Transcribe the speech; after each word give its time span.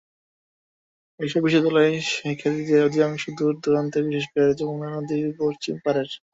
এসব 1.19 1.41
বিদ্যালয়ের 1.45 1.95
শিক্ষকদের 2.11 2.85
অধিকাংশই 2.87 3.31
দূর-দূরান্তের, 3.37 4.03
বিশেষ 4.07 4.25
করে 4.29 4.57
যমুনা 4.59 4.89
নদীর 4.95 5.27
পশ্চিম 5.39 5.75
পারের। 5.85 6.09